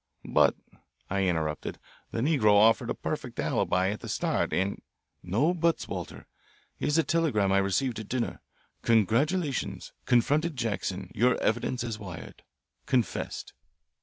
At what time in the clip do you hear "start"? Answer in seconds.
4.09-4.51